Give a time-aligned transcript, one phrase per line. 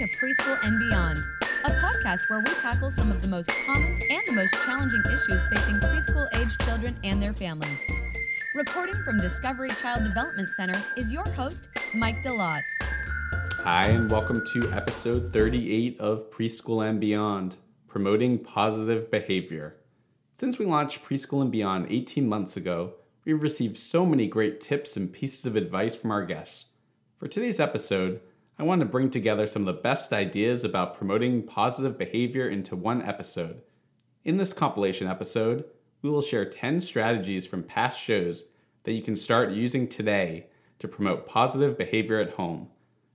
[0.00, 1.18] to Preschool and Beyond,
[1.66, 5.44] a podcast where we tackle some of the most common and the most challenging issues
[5.52, 7.78] facing preschool age children and their families.
[8.54, 12.62] Recording from Discovery Child Development Center is your host, Mike DeLotte.
[13.56, 17.56] Hi, and welcome to episode 38 of Preschool and Beyond
[17.86, 19.76] Promoting Positive Behavior.
[20.32, 22.94] Since we launched Preschool and Beyond 18 months ago,
[23.26, 26.68] we've received so many great tips and pieces of advice from our guests.
[27.18, 28.22] For today's episode,
[28.60, 32.76] I want to bring together some of the best ideas about promoting positive behavior into
[32.76, 33.62] one episode.
[34.22, 35.64] In this compilation episode,
[36.02, 38.50] we will share 10 strategies from past shows
[38.82, 40.48] that you can start using today
[40.78, 42.68] to promote positive behavior at home.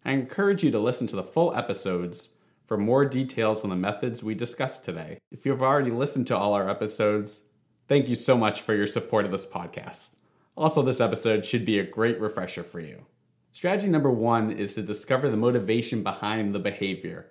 [0.03, 2.31] I encourage you to listen to the full episodes
[2.65, 5.19] for more details on the methods we discussed today.
[5.29, 7.43] If you've already listened to all our episodes,
[7.87, 10.15] thank you so much for your support of this podcast.
[10.57, 13.05] Also, this episode should be a great refresher for you.
[13.55, 17.27] Strategy number one is to discover the motivation behind the behavior.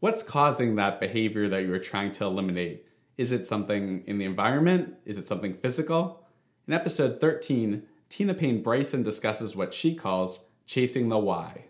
[0.00, 2.84] What's causing that behavior that you are trying to eliminate?
[3.16, 4.96] Is it something in the environment?
[5.04, 6.26] Is it something physical?
[6.66, 11.66] In episode 13, Tina Payne Bryson discusses what she calls chasing the why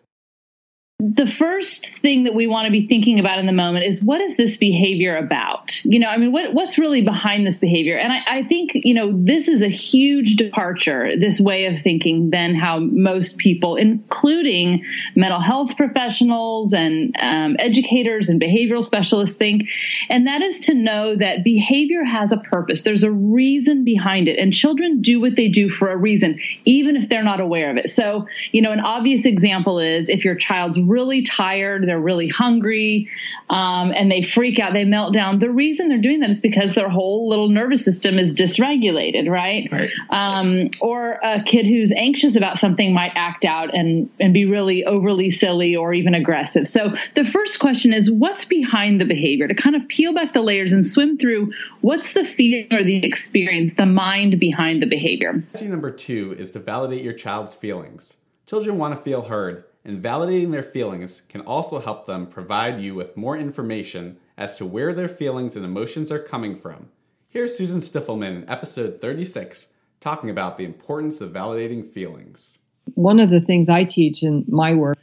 [1.01, 4.21] the first thing that we want to be thinking about in the moment is what
[4.21, 5.85] is this behavior about?
[5.85, 7.97] You know, I mean, what, what's really behind this behavior?
[7.97, 12.31] And I, I, think, you know, this is a huge departure, this way of thinking,
[12.31, 19.69] than how most people, including mental health professionals and um, educators and behavioral specialists, think.
[20.11, 22.81] And that is to know that behavior has a purpose.
[22.81, 24.37] There's a reason behind it.
[24.37, 27.77] And children do what they do for a reason, even if they're not aware of
[27.77, 27.89] it.
[27.89, 33.09] So, you know, an obvious example is if your child's really tired, they're really hungry,
[33.51, 35.39] um, and they freak out, they melt down.
[35.39, 39.69] The reason they're doing that is because their whole little nervous system is dysregulated, right?
[39.71, 39.91] right.
[40.11, 44.85] Um, or a kid who's anxious about something might act out and, and be really
[44.85, 46.67] overly silly or even aggressive.
[46.67, 49.49] So the first question is what's behind the behavior?
[49.49, 53.05] To kind of peel back the layers and swim through what's the feeling or the
[53.05, 55.43] experience, the mind behind the behavior.
[55.49, 58.17] Strategy number two is to validate your child's feelings.
[58.47, 62.95] Children want to feel heard, and validating their feelings can also help them provide you
[62.95, 66.91] with more information as to where their feelings and emotions are coming from.
[67.27, 72.59] Here's Susan Stiffelman in episode 36 talking about the importance of validating feelings.
[72.95, 74.99] One of the things I teach in my work,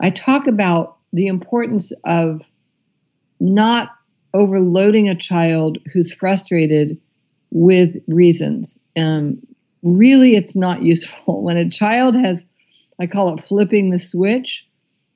[0.00, 2.42] I talk about the importance of
[3.38, 3.90] not
[4.34, 7.00] overloading a child who's frustrated
[7.52, 8.80] with reasons.
[8.96, 9.46] Um,
[9.84, 11.44] really, it's not useful.
[11.44, 12.44] When a child has
[13.00, 14.66] I call it flipping the switch.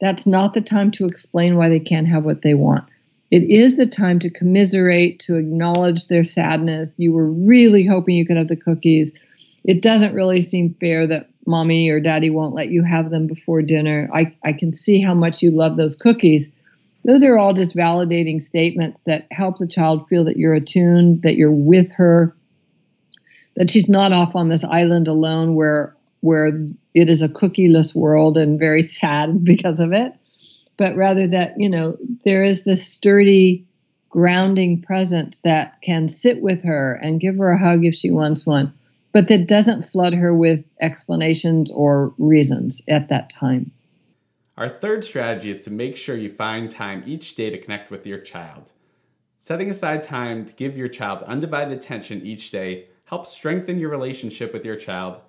[0.00, 2.89] That's not the time to explain why they can't have what they want.
[3.31, 6.97] It is the time to commiserate, to acknowledge their sadness.
[6.99, 9.12] You were really hoping you could have the cookies.
[9.65, 13.62] It doesn't really seem fair that mommy or daddy won't let you have them before
[13.62, 14.09] dinner.
[14.12, 16.50] I, I can see how much you love those cookies.
[17.05, 21.37] Those are all just validating statements that help the child feel that you're attuned, that
[21.37, 22.34] you're with her,
[23.56, 26.66] that she's not off on this island alone where where
[27.00, 30.12] it is a cookieless world and very sad because of it,
[30.76, 33.66] but rather that, you know, there is this sturdy,
[34.10, 38.47] grounding presence that can sit with her and give her a hug if she wants
[38.47, 38.72] one,
[39.12, 43.70] but that doesn't flood her with explanations or reasons at that time.
[44.56, 48.06] Our third strategy is to make sure you find time each day to connect with
[48.06, 48.72] your child.
[49.36, 54.53] Setting aside time to give your child undivided attention each day helps strengthen your relationship
[54.53, 55.20] with your child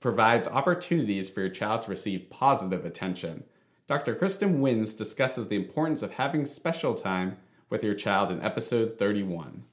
[0.00, 3.44] provides opportunities for your child to receive positive attention.
[3.86, 4.14] Dr.
[4.14, 7.38] Kristen Wynns discusses the importance of having special time
[7.68, 9.64] with your child in episode 31.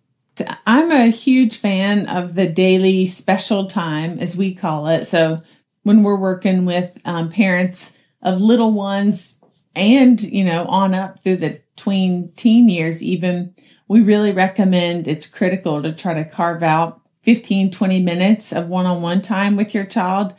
[0.65, 5.05] I'm a huge fan of the daily special time, as we call it.
[5.05, 5.41] So
[5.83, 9.39] when we're working with um, parents of little ones
[9.75, 13.55] and, you know, on up through the tween teen years, even,
[13.87, 18.85] we really recommend it's critical to try to carve out 15, 20 minutes of one
[18.85, 20.33] on one time with your child.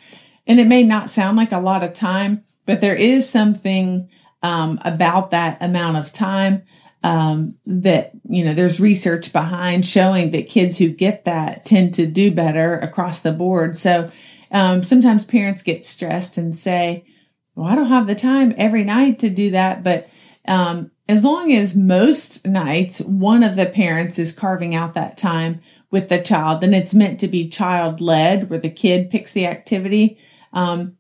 [0.47, 4.09] And it may not sound like a lot of time, but there is something
[4.43, 6.63] um, about that amount of time
[7.03, 12.07] um, that, you know, there's research behind showing that kids who get that tend to
[12.07, 13.77] do better across the board.
[13.77, 14.11] So
[14.51, 17.05] um, sometimes parents get stressed and say,
[17.55, 19.85] well, I don't have the time every night to do that.
[19.85, 20.09] But
[20.47, 25.61] um, as long as most nights one of the parents is carving out that time
[25.91, 29.47] with the child and it's meant to be child led where the kid picks the
[29.47, 30.19] activity.
[30.53, 30.97] Um,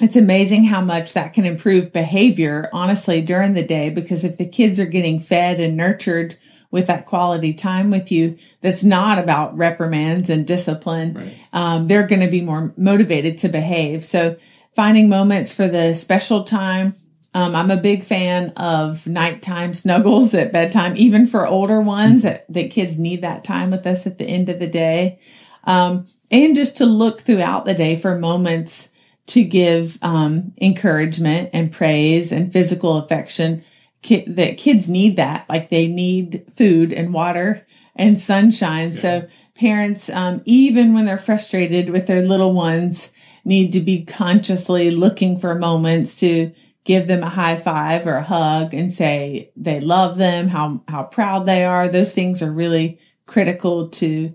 [0.00, 4.48] it's amazing how much that can improve behavior, honestly, during the day, because if the
[4.48, 6.36] kids are getting fed and nurtured
[6.72, 11.34] with that quality time with you, that's not about reprimands and discipline, right.
[11.52, 14.04] um, they're going to be more motivated to behave.
[14.04, 14.36] So
[14.74, 16.96] finding moments for the special time
[17.34, 22.46] Um, I'm a big fan of nighttime snuggles at bedtime, even for older ones that,
[22.48, 25.18] that kids need that time with us at the end of the day.
[25.64, 28.90] Um, and just to look throughout the day for moments
[29.26, 33.64] to give um, encouragement and praise and physical affection.
[34.02, 37.66] Ki- that kids need that, like they need food and water
[37.96, 38.88] and sunshine.
[38.88, 38.94] Yeah.
[38.94, 43.12] So parents, um, even when they're frustrated with their little ones,
[43.46, 46.52] need to be consciously looking for moments to
[46.84, 51.02] give them a high five or a hug and say they love them, how, how
[51.02, 51.88] proud they are.
[51.88, 54.34] Those things are really critical to,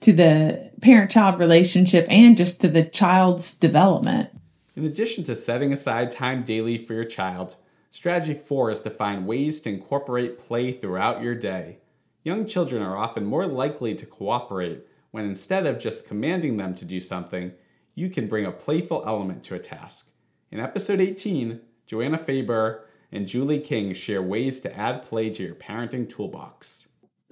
[0.00, 4.30] to the parent child relationship and just to the child's development.
[4.74, 7.56] In addition to setting aside time daily for your child,
[7.90, 11.78] strategy four is to find ways to incorporate play throughout your day.
[12.24, 16.84] Young children are often more likely to cooperate when instead of just commanding them to
[16.84, 17.52] do something,
[17.94, 20.12] you can bring a playful element to a task.
[20.50, 25.56] In episode 18, Joanna Faber and Julie King share ways to add play to your
[25.56, 26.86] parenting toolbox.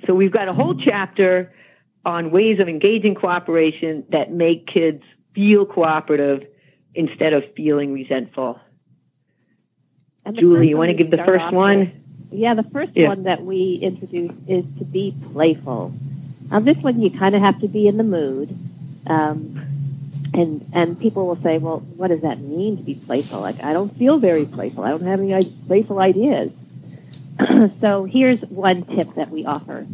[0.04, 1.54] So we've got a whole chapter
[2.04, 6.44] on ways of engaging cooperation that make kids feel cooperative
[6.92, 8.58] instead of feeling resentful.
[10.32, 11.78] Julie, you want to give the first one?
[11.78, 11.90] With,
[12.32, 13.06] yeah, the first yeah.
[13.06, 15.92] one that we introduce is to be playful.
[16.50, 18.58] Now, this one you kind of have to be in the mood.
[19.06, 19.77] Um,
[20.34, 23.40] and and people will say, well, what does that mean to be playful?
[23.40, 24.84] Like, I don't feel very playful.
[24.84, 26.50] I don't have any playful ideas.
[27.80, 29.86] so here's one tip that we offer,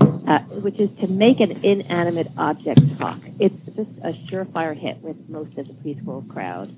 [0.00, 3.18] uh, which is to make an inanimate object talk.
[3.38, 6.68] It's just a surefire hit with most of the preschool crowd.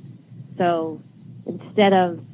[0.56, 1.00] So
[1.46, 2.24] instead of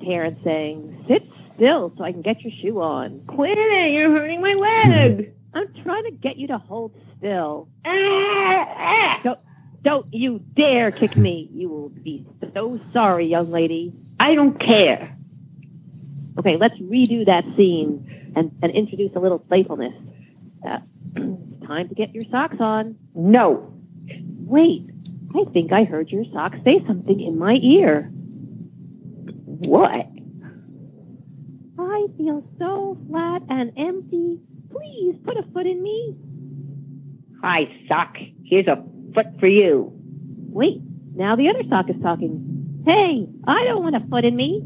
[0.00, 1.24] parents saying, sit
[1.54, 3.20] still so I can get your shoe on.
[3.26, 5.34] Quit it, you're hurting my leg.
[5.54, 7.68] I'm trying to get you to hold still.
[9.82, 11.48] don't you dare kick me.
[11.52, 13.94] You will be so sorry, young lady.
[14.18, 15.16] I don't care.
[16.38, 19.94] Okay, let's redo that scene and, and introduce a little playfulness.
[20.66, 20.78] Uh,
[21.66, 22.96] time to get your socks on.
[23.14, 23.72] No.
[24.40, 24.90] Wait,
[25.34, 28.10] I think I heard your sock say something in my ear.
[29.66, 30.06] What?
[31.78, 34.40] I feel so flat and empty.
[34.70, 36.16] Please put a foot in me.
[37.42, 38.16] Hi, sock.
[38.44, 39.92] Here's a foot for you.
[40.48, 40.80] Wait,
[41.14, 42.82] now the other sock is talking.
[42.84, 44.62] Hey, I don't want a foot in me.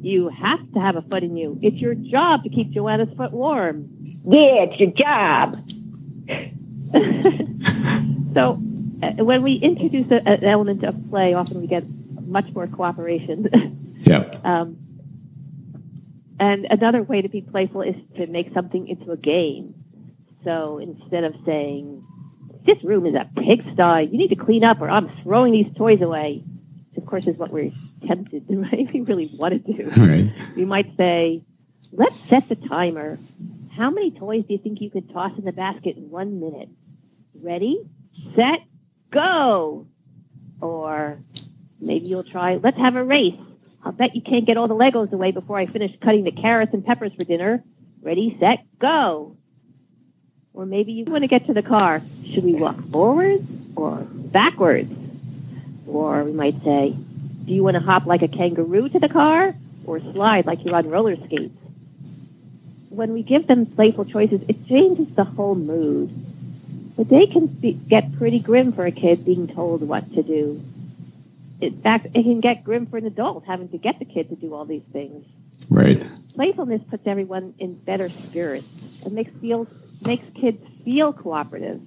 [0.00, 1.58] You have to have a foot in you.
[1.62, 3.88] It's your job to keep Joanna's foot warm.
[4.24, 5.68] Yeah, it's your job.
[8.34, 8.60] so,
[9.02, 11.84] uh, when we introduce a, an element of play, often we get
[12.26, 13.94] much more cooperation.
[14.00, 14.44] yep.
[14.44, 14.78] Um,
[16.40, 19.74] and another way to be playful is to make something into a game.
[20.44, 22.04] So instead of saying,
[22.64, 26.00] this room is a pigsty, you need to clean up or I'm throwing these toys
[26.00, 26.42] away,
[26.90, 27.72] which of course is what we're
[28.06, 28.92] tempted to, right?
[28.92, 29.90] We really want to do.
[29.96, 30.32] Right.
[30.56, 31.42] We might say,
[31.92, 33.18] let's set the timer.
[33.76, 36.68] How many toys do you think you could toss in the basket in one minute?
[37.40, 37.82] Ready,
[38.36, 38.60] set,
[39.10, 39.86] go.
[40.60, 41.18] Or
[41.80, 43.34] maybe you'll try, let's have a race.
[43.84, 46.72] I'll bet you can't get all the Legos away before I finish cutting the carrots
[46.72, 47.64] and peppers for dinner.
[48.00, 49.36] Ready, set, go.
[50.54, 52.02] Or maybe you want to get to the car.
[52.26, 53.46] Should we walk forwards
[53.76, 54.92] or backwards?
[55.86, 56.94] Or we might say,
[57.44, 59.54] do you want to hop like a kangaroo to the car
[59.86, 61.56] or slide like you're on roller skates?
[62.90, 66.10] When we give them playful choices, it changes the whole mood.
[66.96, 70.62] The day can be, get pretty grim for a kid being told what to do
[71.62, 74.34] in fact, it can get grim for an adult having to get the kid to
[74.34, 75.24] do all these things.
[75.70, 76.04] Right.
[76.34, 78.66] Playfulness puts everyone in better spirits
[79.04, 79.68] and makes feels
[80.04, 81.80] makes kids feel cooperative.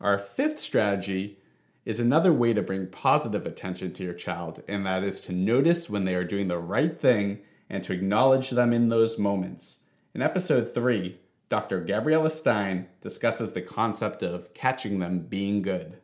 [0.00, 1.38] Our fifth strategy
[1.84, 5.90] is another way to bring positive attention to your child, and that is to notice
[5.90, 9.80] when they are doing the right thing and to acknowledge them in those moments.
[10.14, 11.18] In episode 3,
[11.48, 11.80] Dr.
[11.80, 15.98] Gabriella Stein discusses the concept of catching them being good.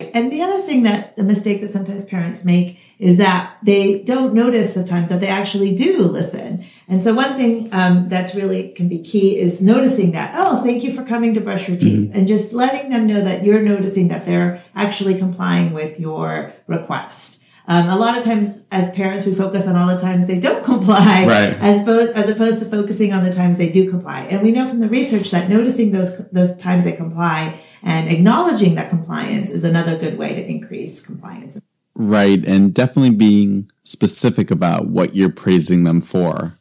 [0.00, 4.34] And the other thing that the mistake that sometimes parents make is that they don't
[4.34, 6.64] notice the times that they actually do listen.
[6.88, 10.82] And so one thing um, that's really can be key is noticing that, oh, thank
[10.82, 12.18] you for coming to brush your teeth mm-hmm.
[12.18, 17.42] and just letting them know that you're noticing that they're actually complying with your request.
[17.66, 20.64] Um, a lot of times as parents, we focus on all the times they don't
[20.72, 21.56] comply right.
[21.60, 24.22] as, bo- as opposed to focusing on the times they do comply.
[24.22, 28.74] And we know from the research that noticing those, those times they comply and acknowledging
[28.74, 31.60] that compliance is another good way to increase compliance.
[31.94, 32.44] Right.
[32.44, 36.58] And definitely being specific about what you're praising them for.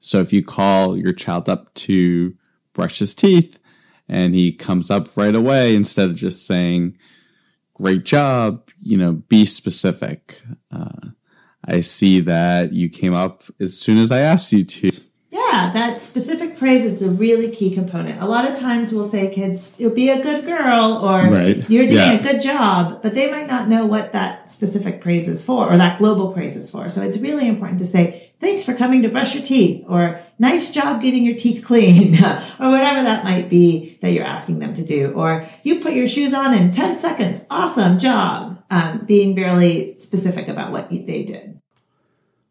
[0.00, 2.34] So if you call your child up to
[2.74, 3.58] brush his teeth
[4.08, 6.98] and he comes up right away instead of just saying,
[7.72, 10.42] great job, you know, be specific.
[10.70, 11.10] Uh,
[11.64, 14.90] I see that you came up as soon as I asked you to.
[15.54, 18.20] Yeah, that specific praise is a really key component.
[18.20, 21.64] A lot of times we'll say kids, you'll be a good girl or Right.
[21.70, 22.14] you're doing Yeah.
[22.14, 25.76] a good job, but they might not know what that specific praise is for or
[25.76, 26.88] that global praise is for.
[26.88, 30.72] So it's really important to say, thanks for coming to brush your teeth or nice
[30.72, 32.16] job getting your teeth clean
[32.58, 35.12] or whatever that might be that you're asking them to do.
[35.14, 37.44] Or you put your shoes on in 10 seconds.
[37.48, 38.58] Awesome job.
[38.72, 41.60] Um, being really specific about what they did.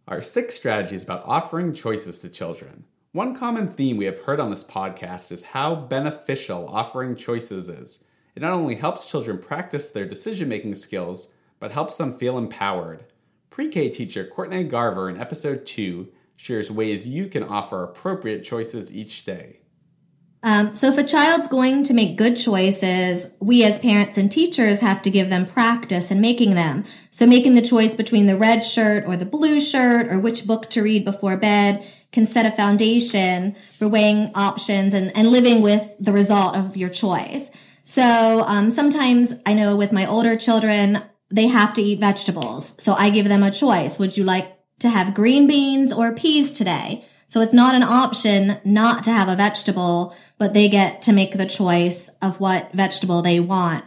[0.06, 2.84] Our sixth strategy is about offering choices to children.
[3.14, 8.04] One common theme we have heard on this podcast is how beneficial offering choices is.
[8.36, 13.06] It not only helps children practice their decision making skills, but helps them feel empowered.
[13.50, 18.94] Pre K teacher Courtney Garver in episode 2 shares ways you can offer appropriate choices
[18.94, 19.60] each day.
[20.46, 24.82] Um, so if a child's going to make good choices, we as parents and teachers
[24.82, 26.84] have to give them practice in making them.
[27.12, 30.70] So making the choice between the red shirt or the blue shirt or which book
[30.72, 35.96] to read before bed can set a foundation for weighing options and, and living with
[35.98, 37.50] the result of your choice.
[37.86, 42.76] So um, sometimes I know with my older children, they have to eat vegetables.
[42.84, 43.98] So I give them a choice.
[43.98, 47.06] Would you like to have green beans or peas today?
[47.34, 51.36] So it's not an option not to have a vegetable, but they get to make
[51.36, 53.84] the choice of what vegetable they want.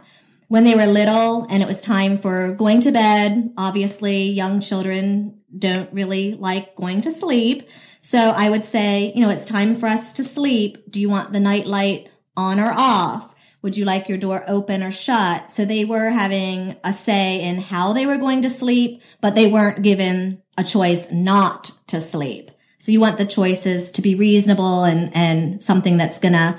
[0.49, 5.39] When they were little and it was time for going to bed, obviously young children
[5.57, 7.69] don't really like going to sleep.
[8.01, 10.91] So I would say, you know, it's time for us to sleep.
[10.91, 13.33] Do you want the night light on or off?
[13.61, 15.53] Would you like your door open or shut?
[15.53, 19.49] So they were having a say in how they were going to sleep, but they
[19.49, 22.51] weren't given a choice not to sleep.
[22.87, 26.57] So you want the choices to be reasonable and, and something that's gonna,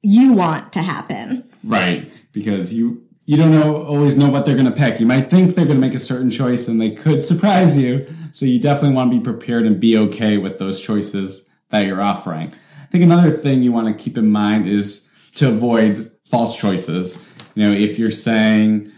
[0.00, 1.46] you want to happen.
[1.62, 4.98] Right, because you you don't know always know what they're going to pick.
[4.98, 8.06] You might think they're going to make a certain choice and they could surprise you.
[8.32, 12.00] So you definitely want to be prepared and be okay with those choices that you're
[12.00, 12.54] offering.
[12.82, 17.28] I think another thing you want to keep in mind is to avoid false choices.
[17.54, 18.90] You know, if you're saying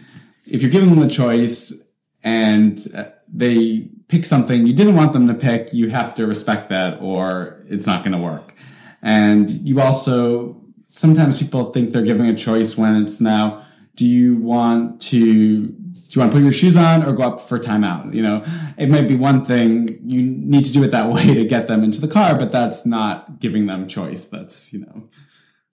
[0.47, 1.85] if you're giving them a choice
[2.23, 6.69] and uh, they pick something you didn't want them to pick, you have to respect
[6.69, 8.53] that or it's not going to work.
[9.01, 13.65] And you also sometimes people think they're giving a choice when it's now
[13.95, 17.39] do you want to do you want to put your shoes on or go up
[17.39, 18.13] for timeout?
[18.13, 18.43] You know,
[18.77, 21.85] it might be one thing you need to do it that way to get them
[21.85, 24.27] into the car, but that's not giving them choice.
[24.27, 25.07] That's, you know,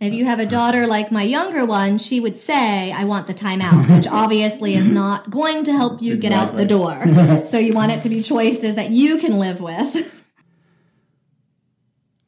[0.00, 3.34] If you have a daughter like my younger one, she would say, I want the
[3.34, 7.44] timeout, which obviously is not going to help you get out the door.
[7.44, 10.14] so you want it to be choices that you can live with.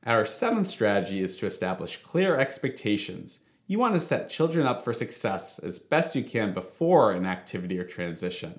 [0.05, 3.39] Our seventh strategy is to establish clear expectations.
[3.69, 7.79] You want to set children up for success as best you can before an activity
[7.79, 8.59] or transition.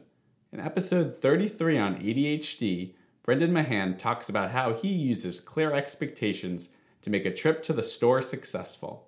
[0.54, 6.70] In episode 33 on ADHD, Brendan Mahan talks about how he uses clear expectations
[7.02, 9.08] to make a trip to the store successful.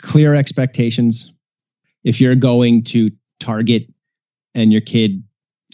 [0.00, 1.32] clear expectations.
[2.04, 3.10] If you're going to
[3.40, 3.92] Target
[4.54, 5.22] and your kid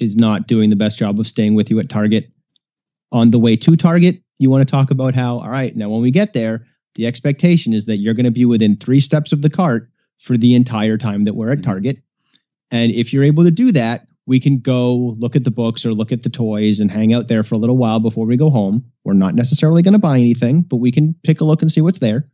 [0.00, 2.30] is not doing the best job of staying with you at Target,
[3.12, 6.00] on the way to Target, you want to talk about how, all right, now when
[6.00, 9.42] we get there, the expectation is that you're going to be within three steps of
[9.42, 11.70] the cart for the entire time that we're at mm-hmm.
[11.70, 11.98] Target.
[12.70, 15.92] And if you're able to do that, we can go look at the books or
[15.92, 18.50] look at the toys and hang out there for a little while before we go
[18.50, 18.84] home.
[19.04, 21.80] We're not necessarily going to buy anything, but we can take a look and see
[21.80, 22.28] what's there.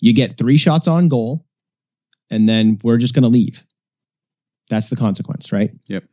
[0.00, 1.46] You get three shots on goal,
[2.30, 3.64] and then we're just going to leave.
[4.68, 5.70] That's the consequence, right?
[5.86, 6.04] Yep.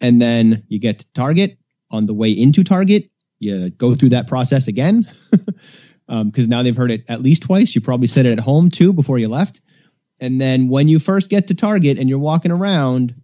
[0.00, 1.58] And then you get to Target.
[1.92, 5.08] On the way into Target, you go through that process again
[6.08, 7.74] um, because now they've heard it at least twice.
[7.74, 9.60] You probably said it at home too before you left.
[10.20, 13.14] And then when you first get to Target and you're walking around,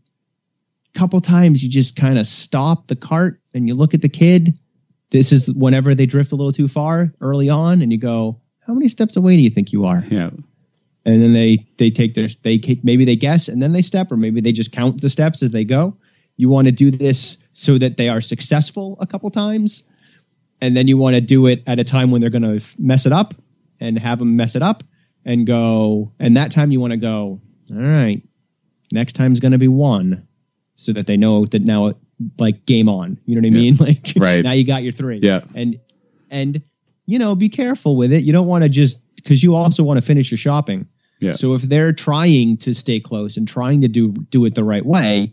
[0.96, 4.58] couple times you just kind of stop the cart and you look at the kid.
[5.10, 8.74] This is whenever they drift a little too far early on, and you go, "How
[8.74, 10.30] many steps away do you think you are?" Yeah.
[11.04, 14.16] and then they they take their they maybe they guess and then they step or
[14.16, 15.96] maybe they just count the steps as they go
[16.36, 19.84] you want to do this so that they are successful a couple times
[20.60, 23.06] and then you want to do it at a time when they're going to mess
[23.06, 23.34] it up
[23.78, 24.82] and have them mess it up
[25.24, 28.22] and go and that time you want to go all right
[28.90, 30.26] next time's going to be one
[30.76, 31.94] so that they know that now
[32.38, 33.70] like game on you know what i Yeah.
[33.70, 34.42] mean like Right.
[34.44, 35.40] now you got your three Yeah.
[35.54, 35.78] and
[36.30, 36.62] and
[37.06, 39.98] you know be careful with it you don't want to just because you also want
[39.98, 40.86] to finish your shopping
[41.20, 41.34] Yeah.
[41.34, 44.84] so if they're trying to stay close and trying to do do it the right
[44.84, 45.32] way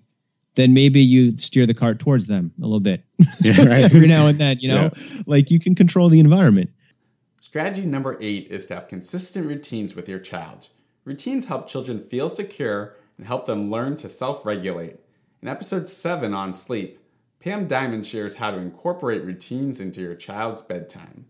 [0.55, 3.03] then maybe you steer the cart towards them a little bit
[3.41, 3.83] Yeah, right.
[3.85, 4.91] every now and then you know
[5.25, 6.69] like you can control the environment
[7.39, 10.69] Strategy number eight is to have consistent routines with your child.
[11.05, 14.95] Routines help children feel secure and help them learn to self regulate.
[15.43, 17.01] In episode 7 on sleep,
[17.41, 21.25] Pam Diamond shares how to incorporate routines into your child's bedtime.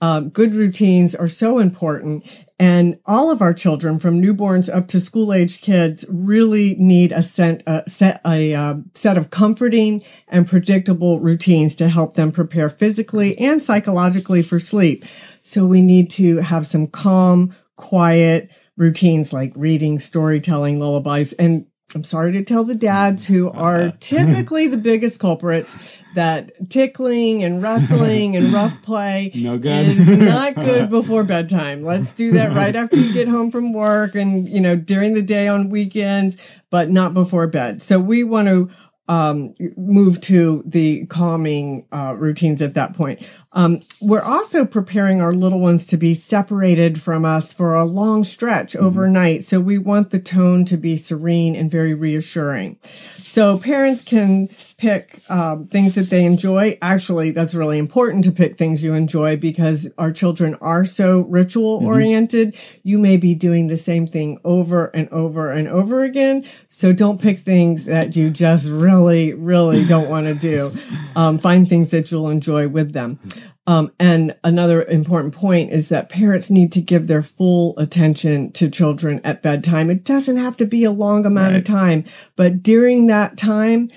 [0.00, 2.24] Um, good routines are so important.
[2.60, 7.24] And all of our children from newborns up to school age kids really need a
[7.66, 13.36] a set, a uh, set of comforting and predictable routines to help them prepare physically
[13.36, 15.04] and psychologically for sleep.
[15.42, 22.04] So we need to have some calm, quiet routines like reading, storytelling, lullabies, and I'm
[22.04, 25.78] sorry to tell the dads who are typically the biggest culprits
[26.16, 29.86] that tickling and wrestling and rough play no good.
[29.86, 31.82] is not good before bedtime.
[31.82, 35.22] Let's do that right after you get home from work and, you know, during the
[35.22, 36.36] day on weekends,
[36.70, 37.82] but not before bed.
[37.82, 38.68] So we want to
[39.08, 43.22] um, move to the calming uh, routines at that point.
[43.52, 48.24] Um, we're also preparing our little ones to be separated from us for a long
[48.24, 48.84] stretch mm-hmm.
[48.84, 49.44] overnight.
[49.44, 52.78] So we want the tone to be serene and very reassuring.
[52.82, 56.78] So parents can pick um, things that they enjoy.
[56.82, 61.80] Actually, that's really important to pick things you enjoy because our children are so ritual
[61.84, 62.54] oriented.
[62.54, 62.88] Mm-hmm.
[62.88, 66.44] You may be doing the same thing over and over and over again.
[66.68, 70.72] So don't pick things that you just really, really don't want to do.
[71.16, 73.18] Um, find things that you'll enjoy with them.
[73.66, 78.70] Um, and another important point is that parents need to give their full attention to
[78.70, 79.90] children at bedtime.
[79.90, 81.58] It doesn't have to be a long amount right.
[81.58, 82.04] of time,
[82.36, 83.90] but during that time,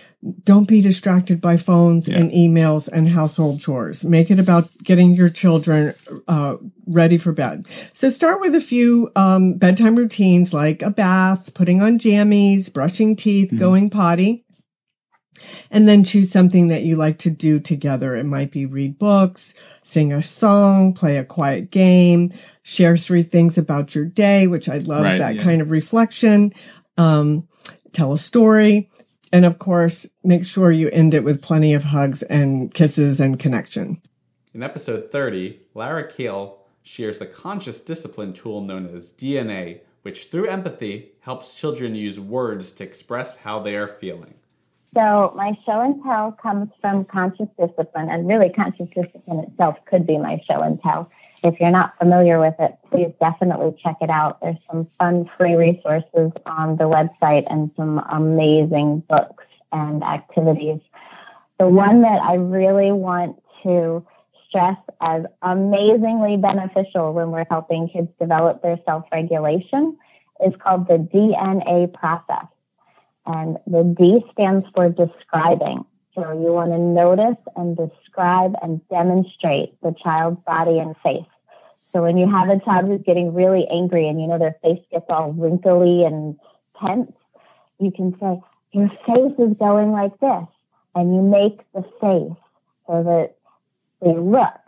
[0.43, 2.17] don't be distracted by phones yeah.
[2.17, 4.03] and emails and household chores.
[4.03, 5.93] Make it about getting your children
[6.27, 7.65] uh, ready for bed.
[7.93, 13.15] So start with a few um, bedtime routines like a bath, putting on jammies, brushing
[13.15, 13.57] teeth, mm-hmm.
[13.57, 14.43] going potty.
[15.71, 18.15] And then choose something that you like to do together.
[18.15, 19.53] It might be read books,
[19.83, 24.77] sing a song, play a quiet game, share three things about your day, which I
[24.77, 25.43] love right, that yeah.
[25.43, 26.53] kind of reflection.
[26.97, 27.47] Um,
[27.91, 28.89] tell a story
[29.31, 33.39] and of course, make sure you end it with plenty of hugs and kisses and
[33.39, 34.01] connection.
[34.53, 40.47] In episode 30, Lara Kale shares the conscious discipline tool known as DNA, which through
[40.47, 44.35] empathy helps children use words to express how they are feeling.
[44.95, 50.07] So, my show and tell comes from conscious discipline, and really, conscious discipline itself could
[50.07, 51.11] be my show and tell.
[51.43, 54.41] If you're not familiar with it, please definitely check it out.
[54.41, 60.81] There's some fun free resources on the website and some amazing books and activities.
[61.59, 64.05] The one that I really want to
[64.47, 69.97] stress as amazingly beneficial when we're helping kids develop their self regulation
[70.45, 72.47] is called the DNA process.
[73.25, 75.85] And the D stands for describing.
[76.15, 81.29] So you want to notice and describe and demonstrate the child's body and face.
[81.93, 84.83] So when you have a child who's getting really angry and you know their face
[84.91, 86.35] gets all wrinkly and
[86.79, 87.11] tense,
[87.79, 88.41] you can say,
[88.73, 90.45] your face is going like this.
[90.95, 92.37] And you make the face
[92.87, 93.35] so that
[94.01, 94.59] they look.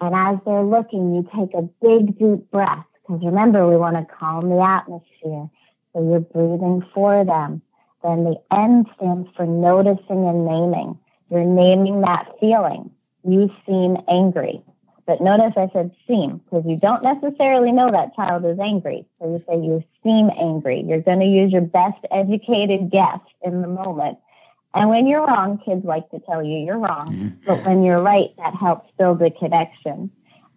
[0.00, 2.84] And as they're looking, you take a big deep breath.
[2.94, 5.48] Because remember, we want to calm the atmosphere.
[5.92, 7.62] So you're breathing for them.
[8.02, 10.98] Then the N stands for noticing and naming.
[11.30, 12.90] You're naming that feeling.
[13.24, 14.62] You seem angry.
[15.06, 19.04] But notice I said seem because you don't necessarily know that child is angry.
[19.18, 20.84] So you say you seem angry.
[20.86, 24.18] You're going to use your best educated guess in the moment.
[24.72, 27.08] And when you're wrong, kids like to tell you you're wrong.
[27.12, 27.28] Mm-hmm.
[27.44, 30.12] But when you're right, that helps build the connection.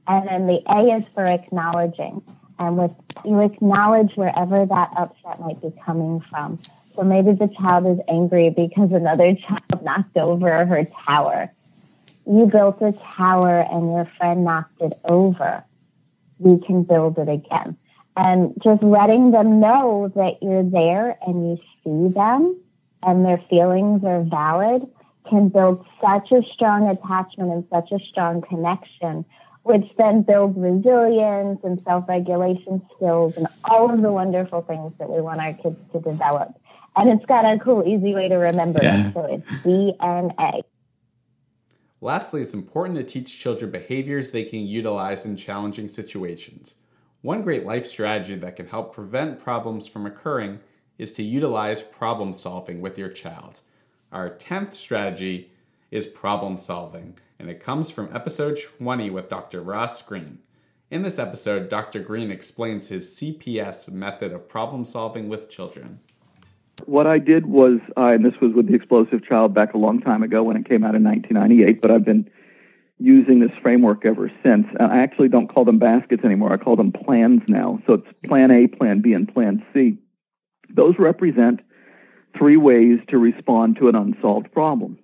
[0.07, 2.21] And then the A is for acknowledging.
[2.59, 2.91] And with
[3.25, 6.59] you acknowledge wherever that upset might be coming from.
[6.95, 11.51] So maybe the child is angry because another child knocked over her tower.
[12.25, 15.63] You built a tower and your friend knocked it over.
[16.39, 17.77] We can build it again.
[18.15, 22.59] And just letting them know that you're there and you see them
[23.01, 24.87] and their feelings are valid
[25.29, 29.25] can build such a strong attachment and such a strong connection,
[29.63, 35.09] which then builds resilience and self regulation skills and all of the wonderful things that
[35.09, 36.53] we want our kids to develop.
[36.95, 39.07] And it's got a cool, easy way to remember yeah.
[39.07, 39.13] it.
[39.13, 40.61] So it's DNA.
[42.01, 46.75] Lastly, it's important to teach children behaviors they can utilize in challenging situations.
[47.21, 50.59] One great life strategy that can help prevent problems from occurring
[50.97, 53.61] is to utilize problem solving with your child.
[54.11, 55.51] Our 10th strategy
[55.89, 59.61] is problem solving, and it comes from episode 20 with Dr.
[59.61, 60.39] Ross Greene.
[60.91, 61.99] In this episode, Dr.
[62.01, 66.01] Greene explains his CPS method of problem solving with children.
[66.85, 70.01] What I did was, uh, and this was with the explosive child back a long
[70.01, 72.29] time ago when it came out in 1998, but I've been
[72.99, 74.65] using this framework ever since.
[74.79, 76.51] I actually don't call them baskets anymore.
[76.53, 77.79] I call them plans now.
[77.85, 79.97] So it's plan A, plan B, and plan C.
[80.69, 81.61] Those represent
[82.37, 84.97] three ways to respond to an unsolved problem.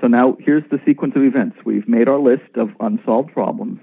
[0.00, 1.56] So now here's the sequence of events.
[1.64, 3.80] We've made our list of unsolved problems.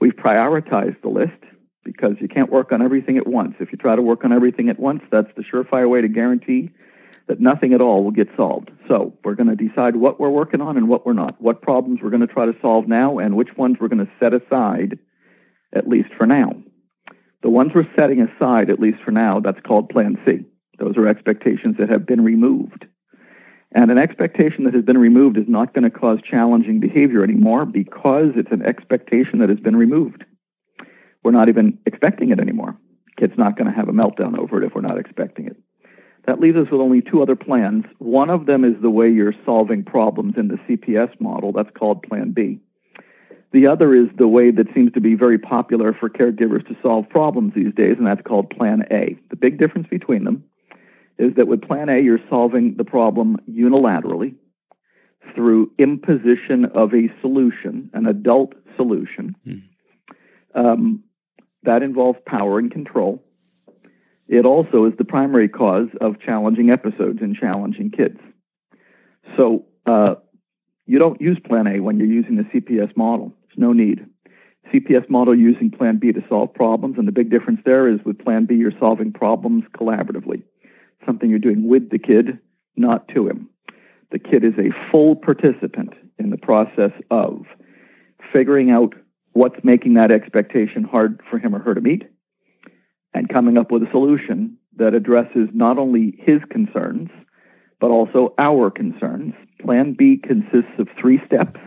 [0.00, 1.42] We've prioritized the list
[1.84, 3.54] because you can't work on everything at once.
[3.60, 6.70] If you try to work on everything at once, that's the surefire way to guarantee
[7.28, 8.70] that nothing at all will get solved.
[8.88, 12.00] So we're going to decide what we're working on and what we're not, what problems
[12.02, 14.98] we're going to try to solve now, and which ones we're going to set aside,
[15.72, 16.52] at least for now.
[17.42, 20.44] The ones we're setting aside, at least for now, that's called Plan C.
[20.78, 22.86] Those are expectations that have been removed.
[23.74, 27.64] And an expectation that has been removed is not going to cause challenging behavior anymore
[27.64, 30.24] because it's an expectation that has been removed.
[31.22, 32.76] We're not even expecting it anymore.
[33.18, 35.56] Kid's not going to have a meltdown over it if we're not expecting it.
[36.26, 37.84] That leaves us with only two other plans.
[37.98, 41.52] One of them is the way you're solving problems in the CPS model.
[41.52, 42.60] That's called Plan B.
[43.52, 47.08] The other is the way that seems to be very popular for caregivers to solve
[47.10, 49.18] problems these days, and that's called Plan A.
[49.30, 50.44] The big difference between them
[51.18, 54.34] is that with Plan A, you're solving the problem unilaterally
[55.34, 59.36] through imposition of a solution, an adult solution.
[60.54, 61.04] Um,
[61.64, 63.22] that involves power and control.
[64.28, 68.18] It also is the primary cause of challenging episodes and challenging kids.
[69.36, 70.14] So uh,
[70.86, 73.32] you don't use Plan A when you're using the CPS model.
[73.42, 74.06] There's no need.
[74.72, 78.18] CPS model using Plan B to solve problems, and the big difference there is with
[78.18, 80.42] Plan B, you're solving problems collaboratively,
[81.04, 82.38] something you're doing with the kid,
[82.76, 83.48] not to him.
[84.12, 87.44] The kid is a full participant in the process of
[88.32, 88.94] figuring out
[89.32, 92.04] what's making that expectation hard for him or her to meet
[93.14, 97.10] and coming up with a solution that addresses not only his concerns,
[97.80, 99.34] but also our concerns.
[99.60, 101.60] Plan B consists of three steps.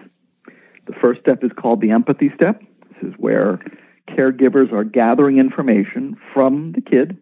[0.85, 2.61] The first step is called the empathy step.
[2.89, 3.59] This is where
[4.07, 7.17] caregivers are gathering information from the kid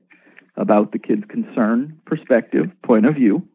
[0.55, 3.47] about the kid's concern, perspective, point of view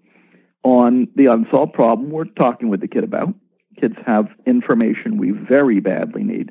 [0.65, 3.33] on the unsolved problem we're talking with the kid about.
[3.81, 6.51] Kids have information we very badly need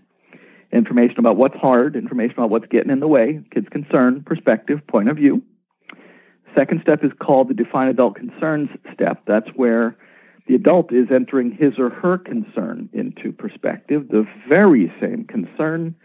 [0.71, 5.09] information about what's hard, information about what's getting in the way, kids' concern, perspective, point
[5.09, 5.41] of view.
[6.57, 9.23] Second step is called the define adult concerns step.
[9.27, 9.95] That's where
[10.47, 15.95] the adult is entering his or her concern into perspective, the very same concern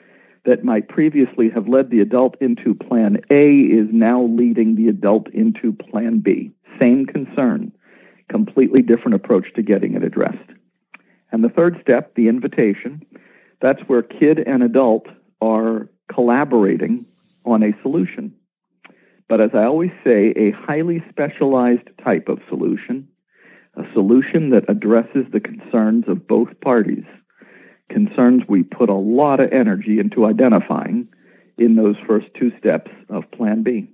[0.44, 5.28] that might previously have led the adult into plan A is now leading the adult
[5.28, 6.50] into plan B.
[6.80, 7.72] Same concern,
[8.28, 10.50] completely different approach to getting it addressed.
[11.30, 13.06] And the third step, the invitation,
[13.62, 15.06] that's where kid and adult
[15.40, 17.06] are collaborating
[17.44, 18.34] on a solution.
[19.28, 23.08] But as I always say, a highly specialized type of solution,
[23.76, 27.04] a solution that addresses the concerns of both parties,
[27.88, 31.08] concerns we put a lot of energy into identifying
[31.56, 33.88] in those first two steps of Plan B.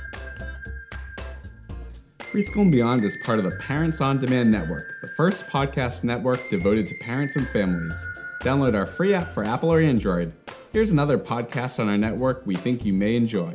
[2.19, 6.49] Preschool and Beyond is part of the Parents on Demand Network, the first podcast network
[6.49, 8.07] devoted to parents and families.
[8.41, 10.33] Download our free app for Apple or Android.
[10.73, 13.55] Here's another podcast on our network we think you may enjoy.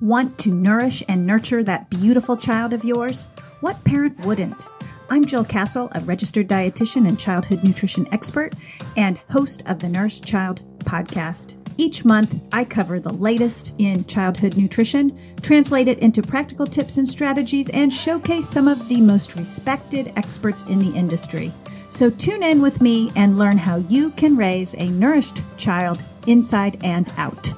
[0.00, 3.28] Want to nourish and nurture that beautiful child of yours?
[3.60, 4.66] What parent wouldn't?
[5.08, 8.56] I'm Jill Castle, a registered dietitian and childhood nutrition expert
[8.96, 11.54] and host of the Nourished Child podcast.
[11.78, 17.06] Each month, I cover the latest in childhood nutrition, translate it into practical tips and
[17.06, 21.52] strategies, and showcase some of the most respected experts in the industry.
[21.90, 26.82] So tune in with me and learn how you can raise a nourished child inside
[26.82, 27.52] and out.